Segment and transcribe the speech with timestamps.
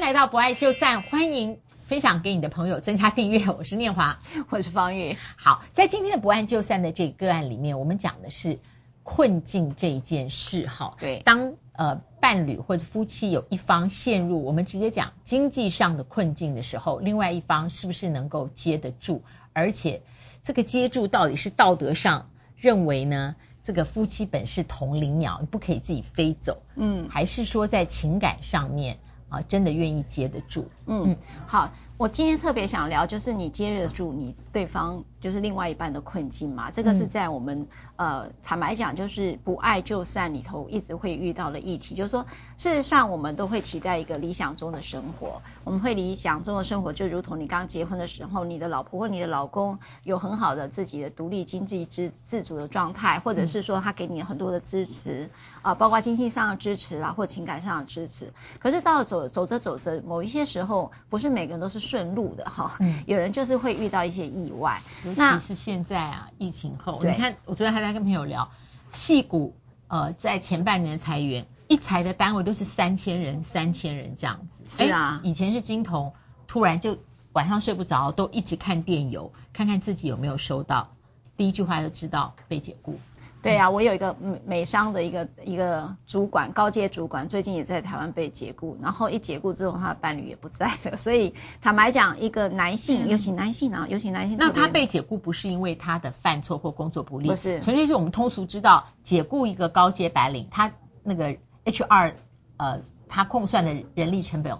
[0.00, 3.44] 迎来到不爱就散，欢迎分享给你的朋友，增加订阅。
[3.50, 5.18] 我是念华，我是方玉。
[5.36, 8.60] 好，在今天的不爱就散的这个个案里面，我们讲的是
[9.02, 10.66] 困境这一件事。
[10.66, 19.20] 哈，对，当呃伴侣或者夫妻有一方陷入我们直接讲经济上的困境的时候，另外一方是不是能够接得住？
[19.52, 20.00] 而且
[20.42, 23.36] 这个接住到底是道德上认为呢？
[23.62, 28.98] 这个夫妻本是同林鸟，你不可以自己飞走，嗯，还是说在情感上面
[29.30, 30.68] 啊，真的愿意接得住？
[30.86, 31.72] 嗯，好。
[32.00, 36.70] 我今天特别想聊，就是你接得住你对方就是另外一半的困境嘛？
[36.70, 41.94] 这个是在我们、嗯、呃坦白讲，就是不爱就散里头一直会遇到的议题。
[41.94, 42.24] 就是说，
[42.56, 55.28] 事实上我们都会期待一个理想中的生活，我们会理想中的生活就如同你刚结婚的时候，你的老婆或你的老公有很好的自己的独立经济自自主的状态，或者是说他给你很多的支持
[55.60, 58.32] 啊、呃，包括经济上的支持啊，或情感上的支持。
[58.58, 61.89] 可是到了走走着走着，某一些时候，不是每个人都是。
[61.90, 68.52] 顺路的哈，嗯，有人就是会遇到一些意外，尤其是现在啊，疫情后，你看，我昨天还在跟朋友聊，
[68.92, 69.56] 戏骨
[69.88, 76.14] 呃，在前半年裁员，一裁的单位都是三千人，三千人这样子，是啊，以前是金童，
[76.46, 76.98] 突然就
[77.32, 80.94] 晚上睡不着，都一直看电邮，看看自己有没有收到，
[81.36, 83.00] 第一句话就知道被解雇。
[83.42, 102.12] 对呀、啊，我有一个美美商的一个一个主管，高阶主管，最近也在台湾被解雇，然后一解雇之后，他的伴侣也不在了， 所以坦白讲，一个男性，尤其男性啊，尤其男性，那他被解雇不是因为他的犯错或工作不力，不是，纯粹是我们通俗知道，解雇一个高阶白领，他那个 HR
[102.58, 104.58] 呃，他控算的人力成本，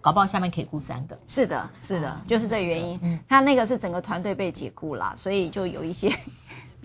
[0.00, 6.12] 搞不好下面可以雇三个，是的，是的，就是这个原因，嗯，他那个是整个团队被解雇了，所以就有一些。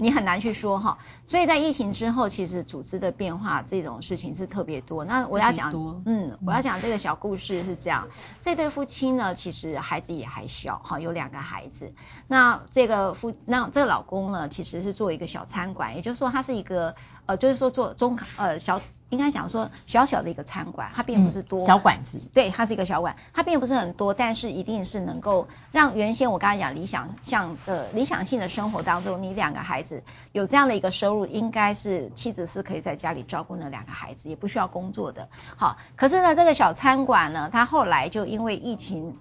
[0.01, 5.05] 你很难去说哈，所以在疫情之后，其实组织的变化这种事情是特别多。
[5.05, 5.71] 那我要讲，
[6.07, 8.07] 嗯，我要讲这个小故事是这样，
[8.41, 11.93] 这对夫妻呢，其实孩子也还小哈，有两个孩子。
[12.27, 16.95] 那这个夫，那这个老公呢，其实是做一个小餐馆，也就是说他是一个，
[17.27, 18.81] 呃，就是说做中呃小。
[19.11, 30.01] 应该讲说小小的一个餐馆，它并不是多、嗯、小馆子，对，它是一个小馆，它并不是很多，但是一定是能够让原先我刚才讲理想像的理想性的生活当中，你两个孩子
[30.31, 35.29] 有这样的一个收入，应该是妻子是可以在家里照顾那两个孩子，也不需要工作的。
[35.57, 39.17] 好，可是呢，这个小餐馆呢，它后来就因为疫情。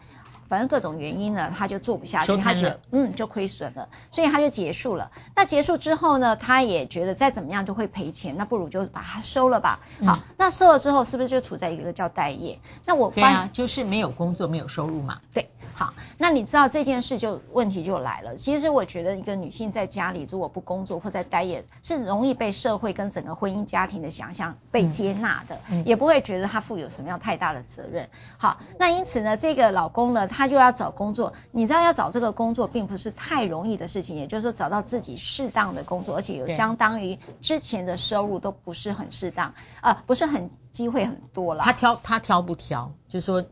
[0.50, 5.12] 反正各种原因呢，他就做不下去，他就嗯就亏损了，所以他就结束了。
[5.36, 9.78] 那结束之后呢，他也觉得再怎么样就会赔钱，那不如就把它收了吧。
[10.04, 12.58] 好，嗯、那收了之后是不是就处在一个叫待业？
[12.84, 15.20] 那我对啊，就是没有工作，没有收入嘛。
[15.32, 15.48] 对。
[15.80, 18.36] 好，那你知道这件事就问题就来了。
[18.36, 28.10] 其实我觉得一个女性在家里如果不工作或在待业，是容易被社会跟整个婚姻家庭的想象被接纳的，嗯、也不会觉得她负有什么样太大的责任。
[28.36, 31.32] 好，那因此呢，这个老公呢，他就要找工作。
[31.50, 41.64] 你知道要找这个工作并不是太容易的事情，也就是说找到自己适当的工作，而且有相当于之前的收入都不是很适当，啊、呃，不是很机会很多了。
[41.64, 43.42] 他挑他挑不挑，就是说。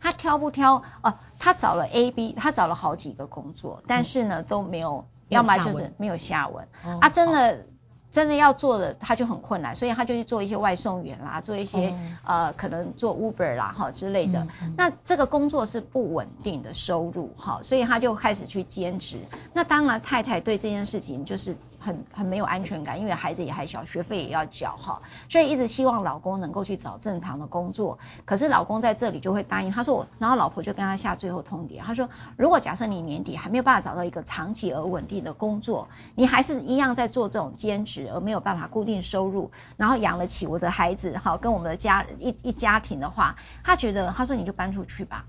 [0.00, 0.76] 他挑不挑？
[0.76, 6.66] 哦、呃，他找了 A、B，他找了好几个工作，但是呢都没有，要么就是没有下文。
[6.84, 7.66] 哦、啊，真的。
[8.12, 14.40] 真的要做的他就很困难，所以他就去做一些外送员啦，做一些、嗯、呃可能做 Uber 啦哈之类的。
[14.40, 19.16] 嗯嗯、那这个工作是不稳定的收入哈，所以他就开始去兼职。
[19.52, 27.98] 那当然太太对这件事情就是很很没有安全感，因为孩子也还小，学费也要缴哈，所以一直希望老公能够去找正常的工作。
[28.26, 38.08] 可是老公在这里就会答应，他说我，然后老婆就跟他下最后通牒，他说如果假设你年底还没有办法找到一个长期而稳定的工作，你还是一样在做这种兼职。
[38.12, 45.26] 而没有办法固定收入，然后养得起我的孩子，哈，跟我们的家一一家庭的话，他觉得他说你就搬出去吧，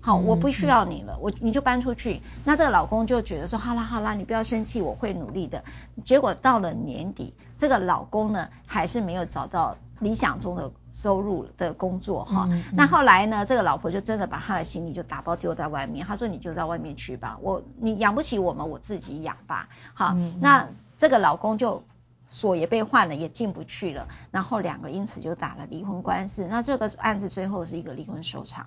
[0.00, 2.22] 好，我不需要你了，我你就搬出去。
[2.44, 5.64] 那这个老公就觉得说好啦好啦，你不要生气，我会努力的。
[6.04, 12.48] 结果到了年底，这个老公呢还是没有找到理想中的收入的工作哈。
[12.72, 19.68] 那后来呢，这个老婆就真的把他的行李就打包丢在外面，他说你就在外面去吧，我你养不起我们，我自己养吧。
[19.94, 20.68] 好，那。
[21.00, 21.82] 这个老公就
[22.28, 26.46] 锁也被换了，也进不去了，然后两个因此就打了离婚官司。
[26.46, 28.66] 那这个案子最后是一个离婚收场。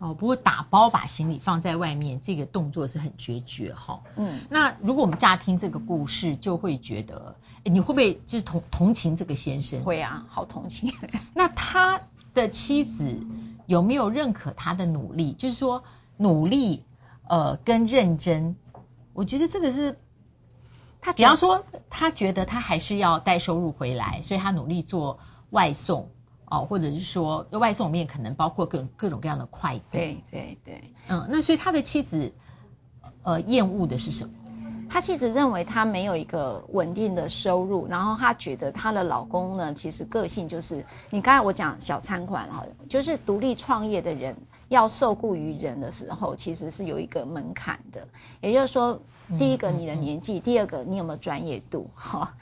[0.00, 4.02] 哦，不过打包把行李放在外面，这个动作是很决绝哈、哦。
[4.16, 9.84] 嗯，那如果我们乍听这个故事，就会觉得，你会不会就是同同情这个先生？
[9.84, 10.94] 会啊，好同情。
[11.34, 12.00] 那他
[12.32, 13.20] 的妻子
[13.66, 15.34] 有没有认可他的努力？
[15.34, 15.84] 就是说
[16.16, 16.84] 努力
[17.28, 18.56] 呃跟认真，
[19.12, 19.98] 我觉得这个是。
[21.02, 25.18] 他比方说，他觉得他还是要带收入回来，所以他努力做
[25.48, 26.10] 外送
[26.50, 29.82] 哦，或者是说外送里面可能包括各各种各样的快递。
[29.92, 32.32] 对对对，嗯，那所以他的妻子
[33.22, 34.34] 呃厌恶的是什么？
[34.92, 44.36] 他其实认为他没有一个稳定的收入，然后他觉得她的老公呢，其实个性就是你刚才我讲小餐馆哈，就是独立创业的人
[44.68, 48.08] 要受雇于人的时候，其实是有一个门槛的，
[48.40, 49.00] 也就是说，
[49.38, 52.34] 第一个你的年纪，嗯嗯嗯、第二个你有没有专业度哈。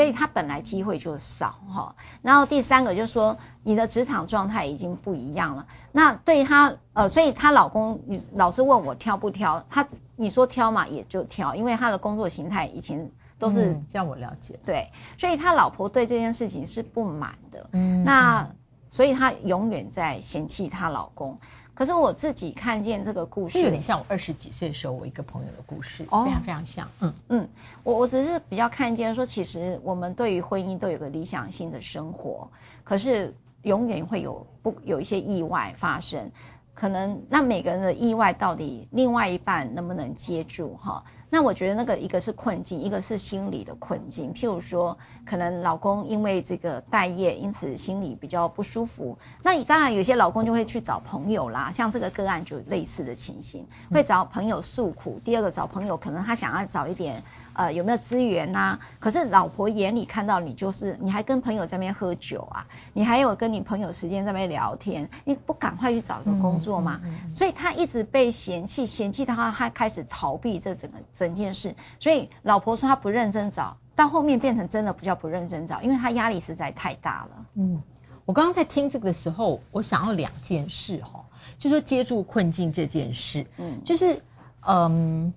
[0.00, 5.66] 所以他本来机会就少哈，然后第三个就是说你的职场状态已经不一样了。
[5.92, 9.86] 那对他呃，所以她老公你老是问我挑不挑，他
[10.16, 14.88] 你说挑嘛也就挑，因为他的工作形态以前都是、嗯、像我了解，对，
[15.18, 18.48] 所以他老婆对这件事情是不满的，嗯，那
[18.88, 21.38] 所以他永远在嫌弃她老公。
[21.80, 26.86] 可是我自己看见这个故事，有点像我二十几岁的时候我一个朋友的故事，哦、非常非常像。
[27.00, 27.48] 嗯嗯，
[27.82, 32.50] 我我只是比较看见说，其实我们对于婚姻都有个理想性的生活，
[32.84, 36.30] 可是永远会有不有一些意外发生，
[36.74, 41.02] 可能那每个人的意外到底另外一半能不能接住哈？
[41.30, 44.34] 那我觉得那个一个是困境，一个是心理的困境。
[44.34, 49.16] 譬如说，可能老公因为这个待业，因此心里比较不舒服。
[49.42, 55.20] 那你当然有些老公就会去找朋友啦，像这个个案就类似的情形，会找朋友诉苦。
[55.24, 57.22] 第二个找朋友，可能他想要找一点。
[57.60, 58.80] 呃，有没有资源呐、啊？
[59.00, 67.02] 可是老婆眼里看到你就是，你还跟朋友在那边喝酒啊，你还有跟你朋友时间在那边聊天，你不赶快去找个工作吗？
[67.04, 71.74] 嗯嗯嗯、所以他一直被嫌弃，嫌弃他，他开始逃避这整个整件事。
[71.98, 77.44] 所以老婆说他不认真找，到后面变成真的不叫不认真找，因为他压力实在太大了。
[77.56, 77.82] 嗯，
[78.24, 81.26] 我刚刚在听这个的时候，我想要两件事哈，
[81.58, 84.22] 就是说接住困境这件事，嗯，就是
[84.66, 85.34] 嗯。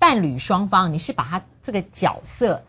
[0.00, 2.64] 伴侣双方，你是把他这个角色，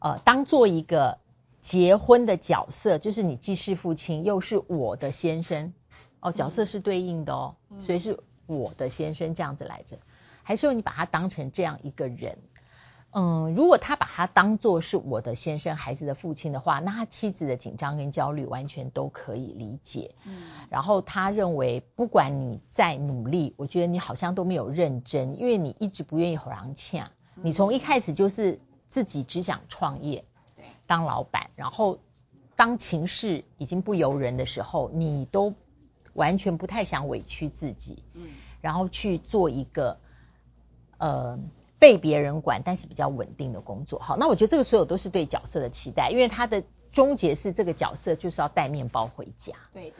[0.00, 1.18] 呃，当做一个
[1.60, 5.74] 结婚的角色，就是你既是父亲又是我的先生，
[6.20, 9.98] 哦，角色是对应的哦，所以是我的先生这样子来着，
[10.42, 12.38] 还是说你把他当成这样一个人？
[13.12, 20.14] 嗯，如果他把他当做是我的先生、孩子的父亲的话，那他妻子的紧张跟焦虑完全都可以理解。
[20.24, 30.24] 嗯，然后他认为，不管你再努力，我觉得你好像都没有认真，因为你一直不愿意吼人恰，你从一开始就是自己只想创业，
[30.54, 31.98] 对，当老板，然后
[32.54, 35.54] 当情势已经不由人的时候，你都
[36.12, 38.28] 完全不太想委屈自己，嗯，
[38.60, 39.98] 然后去做一个，
[40.98, 41.40] 呃。
[41.80, 43.98] 被别人管，但是比较稳定的工作。
[43.98, 46.62] 好，那我觉得这个所有都是对角色的期待，因为他的
[46.92, 49.54] 终结是这个角色就是要带面包回家。
[49.72, 49.96] 对的。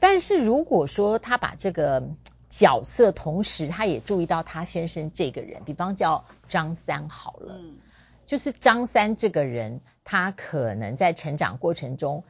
[0.00, 2.02] 但是如果说他把这个
[2.48, 7.76] 角色，同时他也注意到他先生这个人，比方叫张三好了，嗯，
[8.24, 12.24] 就是张三这个人，他可能在成长过程中，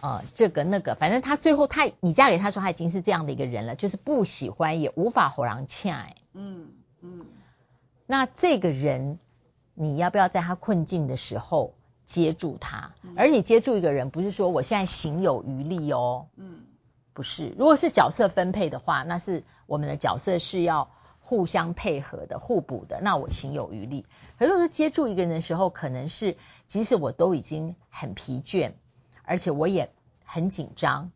[0.00, 6.16] 呃，这个那个，反正他最后他你嫁给他说他已经是这样的一个人了，就是不喜欢也无法活让欠爱。
[6.34, 6.68] 嗯
[7.00, 7.26] 嗯。
[8.12, 9.18] 那这个人，
[9.72, 11.72] 你要不要在他困境的时候
[12.04, 12.92] 接住他？
[13.16, 16.66] 而你接住一个人，不是说我现在行有余力哦，嗯，
[17.14, 17.54] 不是。
[17.56, 23.00] 如果是角色分配的话，那是我们的角色是要互相配合的、互补的。
[23.00, 24.04] 那我行有余力。
[24.38, 26.36] 可是接住一个人的时候，可能是
[26.66, 28.72] 即使我都已经很疲倦，
[29.22, 29.90] 而且我也
[30.26, 31.12] 很紧张，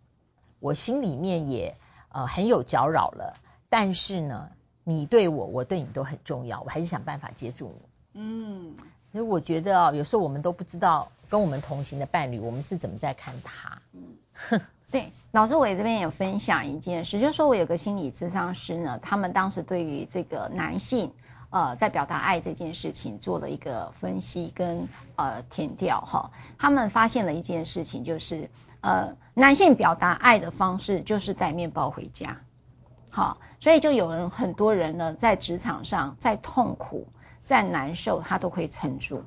[0.60, 1.76] 我心里面也
[2.08, 3.36] 呃很有搅扰了，
[3.68, 4.50] 但是呢。
[4.88, 8.20] 你对我，我对你都很重要，我还是想办法接住你。
[8.20, 8.76] 嗯，
[9.10, 13.82] 所以我觉得啊，有时候我们都不知道跟我们同行的伴侣，我们是怎么在看他。
[13.92, 14.60] 嗯，
[14.92, 21.10] 对，老师，我也这边有分享一件事，就是说我有个心理咨商师呢，他们当时对于这个男性
[21.50, 28.48] 呃在表达爱这件事情做了一个分析跟呃填调哈，他们发现了一件事情，就是
[28.82, 32.38] 呃男性表达爱的方式就是带面包回家。
[33.16, 37.08] 好，所以就有人很多人呢，在职场上再痛苦、
[37.46, 39.24] 再难受，他都可以撑住。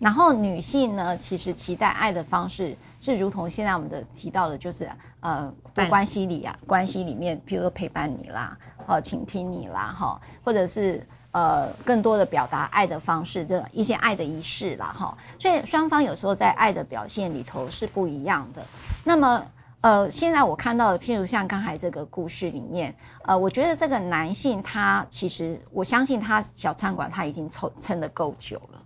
[0.00, 8.58] 然后女性呢，其实期待爱的方式是如同现在我们的提到的，就是呃，在关系里啊，关系里面，譬如说陪伴你啦，
[8.88, 15.16] 哦，倾听你啦，哈，或者是呃，更多的表达爱的方式，这一些爱的仪式啦，哈。
[15.38, 18.64] 所以双方有时候在爱的表现里头是不一样的。
[19.04, 19.46] 那么。
[19.86, 28.82] 呃，现在我看到的，譬如像刚才这个故事里面，呃，我觉得这个男性他其实，我相信他小餐馆他已经撑撑得够久了，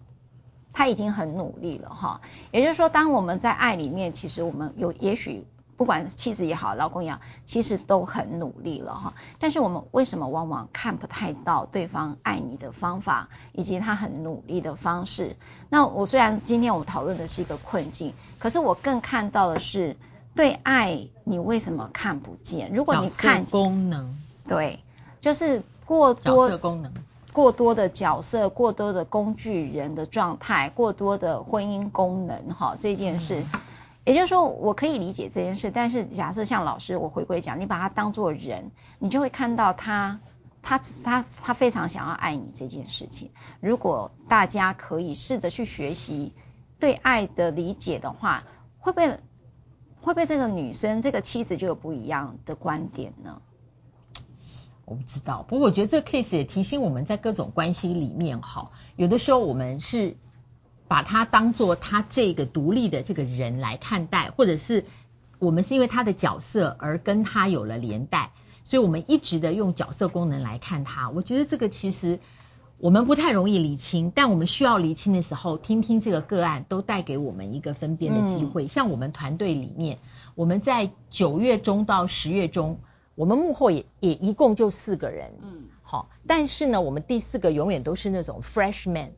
[0.75, 2.21] 他已经很努力了哈。
[2.51, 5.47] 也就是说，当我们在爱里面，其实我们有，也许
[5.79, 9.15] 不管妻子也好，老公也好，其实都很努力了哈。
[9.39, 15.37] 但是我们为什么往往看不太到对方爱你的方法，以及他很努力的方式？
[15.71, 19.97] 那我虽然今天我们讨论的是一个困境，可是我更看到的是。
[20.35, 22.73] 对爱你为什么看不见？
[22.73, 24.81] 如果你看功能，对，
[25.21, 26.93] 就是过多角色功能，
[27.33, 33.41] 过多的角色，过多的工具人的状态，过多的婚姻功能，哈，这件事。
[33.41, 33.61] 嗯
[34.07, 40.19] 也就是说，我可以理解这件事，但是假设像老师，我回归讲，你把他当做人，你就会看到他，
[40.63, 43.31] 他他他非常想要爱你这件事情。
[43.61, 46.33] 如果大家可以试着去学习
[46.81, 48.45] 对爱的理解的话，
[48.79, 49.21] 会不会
[50.03, 53.41] 会不会这个女生这个妻子就有不一样的观点呢？
[54.85, 60.17] 我不知道，不过我觉得这个 case 也提醒我们在各种关系里面，哈，有的时候我们是。
[60.91, 64.87] 把他当做他这个独立的这个人来看待，或者是
[65.39, 68.33] 我们是因为他的角色而跟他有了连带，
[68.65, 71.09] 所以我们一直的用角色功能来看他。
[71.11, 72.19] 我觉得这个其实
[72.81, 78.65] 我们不太容易厘清，但我们需要厘清的时候，听听这个个案都带给我们一个分辨的机会。
[78.65, 79.99] 嗯、像我们团队里面，
[80.35, 82.81] 我们在九月中到十月中，
[83.15, 89.11] 我们幕后也也一共就四个人，嗯，好，但是呢，我们第四个永远都是那种 freshman。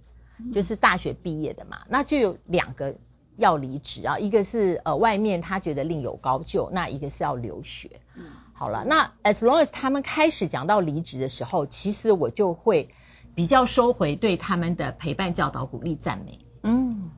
[0.52, 2.97] 就是大学毕业的嘛，那就有两个
[3.37, 8.00] 要离职啊，一个是呃外面他觉得另有高就，那一个是要留学。
[8.16, 12.88] 嗯，好了，那 as long as 他们开始讲到离职的时候，其实我就会
[13.35, 16.39] 比较收回对他们的陪伴、教导、鼓励、赞美。
[16.62, 17.11] 嗯，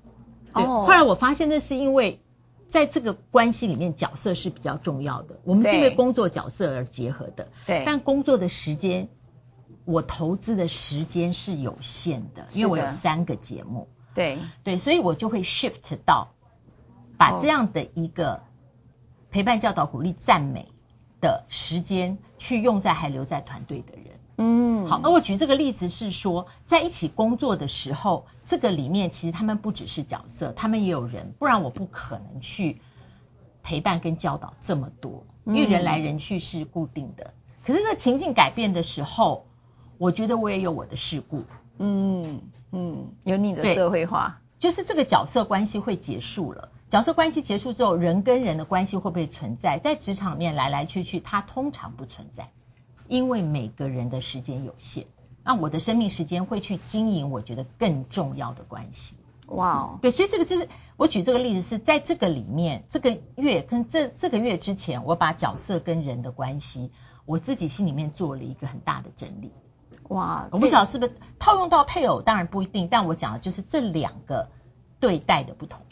[0.54, 0.64] 对。
[0.64, 2.20] 哦，后来我发现那是因为
[2.68, 5.40] 在这个关系里面，角色是比较重要的。
[5.44, 7.48] 我们是因为工作角色而结合的。
[7.66, 7.82] 对。
[7.86, 9.08] 但工作的时间。
[9.86, 13.86] 我投资的时间是有限的，因为我有三个节目。
[14.14, 16.32] 对对，所以我就会 shift 到
[17.18, 18.44] 把这样的一个
[19.30, 20.72] 陪伴、教导、鼓励、赞美
[21.20, 24.18] 的时间，去用在还留在团队的人。
[24.84, 32.80] 嗯，好，那我举这个例子是说，在一起工作的时候，这个里面其实他们不只是角色，他们也有人，不然我不可能去
[33.62, 37.34] 陪伴跟教导这么多，因为人来人去是固定的。
[37.64, 39.46] 可是这情境改变的时候。
[39.96, 41.44] 我觉得我也有我的事故，
[41.78, 42.40] 嗯
[42.72, 46.70] 嗯，有你的社会化，就是这个角色关系会结束了。
[46.88, 49.78] 角色关系结束之后，人跟人的关系会不会存在？
[49.78, 52.50] 在职场面来来去去，它通常不存在，
[53.08, 55.06] 因为每个人的时间有限。
[55.42, 59.16] 那我的生命时间会去经营我觉得更重要的关系。
[59.48, 66.90] 哇哦，对，所以这个就是我举这个例子是在这个里面，这个月跟这这个月之前，我把角色跟人的关系，
[67.26, 69.52] 我自己心里面做了一个很大的整理。
[70.08, 72.88] 哇，我不晓得是不是套用到配偶，当然不一定。
[72.88, 74.48] 但我讲的就是这两个
[74.98, 75.82] 对待的不同。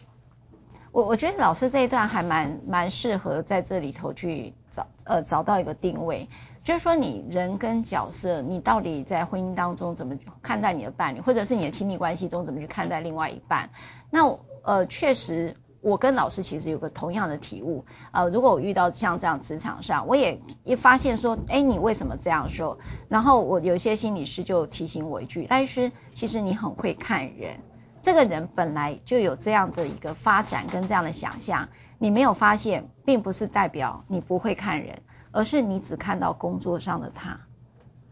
[0.91, 6.29] 我我觉得老师这一段还蛮蛮适合在这里头去找呃找到一个定位，
[6.65, 13.71] 就是说你人跟角色，你到底在婚姻当中怎么看待你的伴侣，或者是你的亲密关系中怎么去看待另外一半？
[14.11, 15.57] 那呃确实。
[15.85, 22.79] 我跟老师其实有个同样的体悟，呃，如果我遇到像这样职场上，我也一发现说，哎，你为什么这样说？
[23.09, 27.59] 然后我有些心理师就提醒我一句，赖律师，其实你很会看人，
[28.01, 35.03] 这个人本来就有这样的一个发展跟这样的想象，你没有发现，并不是代表你不会看人，
[35.33, 37.41] 而是你只看到工作上的他，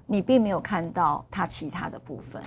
[0.07, 2.43] 你并没有看到他其他的部分，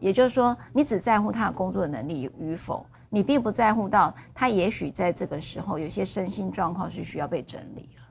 [0.00, 2.86] 也就是说，你只在乎他的工作能力与否。
[3.10, 8.02] 你并不在乎到他，也许在这个时候有些身心状况是需要被整理了，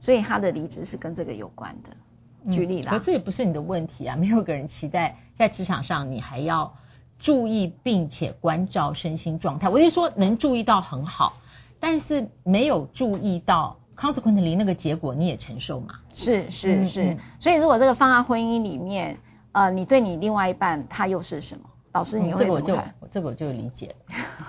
[0.00, 2.50] 所以他的离职是跟这个有关的。
[2.50, 6.76] 举例啦，可、嗯、这也不是你的问题啊，没有个人期待在职场上你还要
[7.20, 9.68] 注意并且关照身心状态。
[9.68, 11.36] 我就说能注意到很好，
[11.78, 15.96] 但是没有注意到 consequently 那个结果你也承受嘛？
[16.14, 17.10] 是是是、嗯。
[17.10, 19.18] 嗯，所以如果这个放在婚姻里面，
[19.52, 21.64] 呃，你对你另外一半他又是什么？
[21.90, 22.78] 老师，你这个我就
[23.10, 23.96] 这个我就理解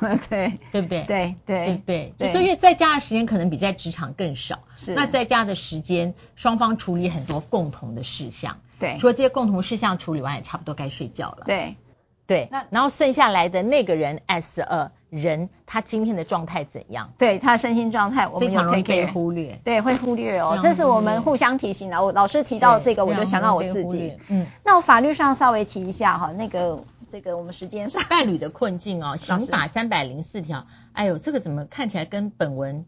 [0.01, 0.60] 了， 对。
[0.72, 1.03] 对不对？
[1.06, 1.65] 对对。
[1.65, 4.94] 对对，就是因为在家的时间可能比在职场更少，是。
[4.94, 11.75] 那在家的时间，双方处理很多共同的事项，对，除了这些共同事项处理完，也差不多该睡觉了，对。
[12.27, 12.50] 对。
[12.51, 17.12] 那然后剩下来的那个人 as a 人，他今天的状态怎样？
[17.18, 22.04] 对，他的身心状态，我们非常容易被忽略，对，会忽略哦，这是我们互相提醒的。
[22.04, 26.80] 我老师提到这个，我就想到我自己，嗯，那我法律上稍微提一下哈，那个。
[27.12, 32.86] 这个我们时间上伴侣的困境哦，刑法三百零四条，哎呦，这个怎么看起来跟本文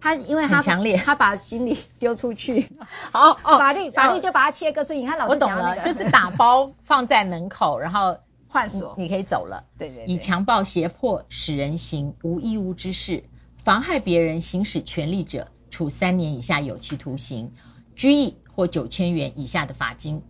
[0.00, 2.70] 他因为他很强烈，他把行李丢出去，
[3.12, 5.00] 好哦，法律法律就把它切割出去。
[5.00, 8.16] 你看老师、那个、我懂了，就是打包放在门口，然后
[8.48, 9.64] 换锁，你可以走了。
[9.78, 13.24] 对对，对，以强暴胁迫使人行无义务之事，
[13.58, 17.52] 妨害别人行使权利者，处三年以下有期徒刑、
[17.94, 20.22] 拘役或九千元以下的罚金。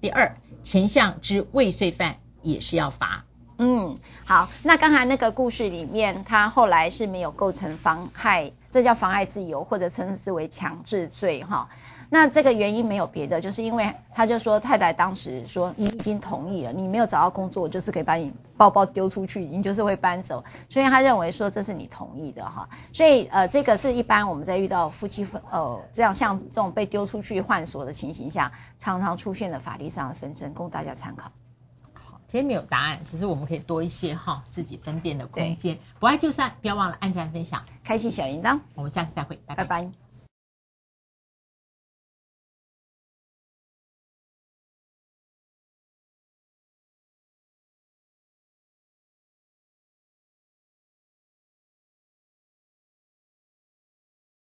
[0.00, 2.16] 第二，前项之未遂犯。
[2.44, 3.24] 也是要罚。
[3.56, 11.70] 嗯，好，那刚才那个故事里面，他后来是没有构成妨害这叫妨害自由，或者称之为强制罪哈。
[12.10, 22.68] 那这个原因没有别的，就是因为他就说太太当时说你已经同意了，你没有找到工作，我就是可以把你包包丢出去，你就是会搬走，所以他认为说这是你同意的哈。
[22.92, 31.32] 所以呃这个是一般我们在遇到夫妻分呃这样像这种被丢出去换锁的情形下，常常出现的法律上的纷争，供大家参考。
[31.94, 35.78] 好，其实没有答案，只是我们可以多一些哈自己分辨的空间。
[35.98, 39.64] 不爱就散，不要忘了按赞分享，开启小铃铛，我们下次再会，拜拜。
[39.64, 40.03] 拜拜。